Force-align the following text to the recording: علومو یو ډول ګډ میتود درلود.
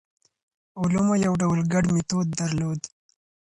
علومو 0.79 1.15
یو 1.25 1.33
ډول 1.41 1.59
ګډ 1.73 1.85
میتود 1.95 2.27
درلود. 2.39 2.81